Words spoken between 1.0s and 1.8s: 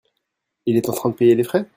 de payer les frais?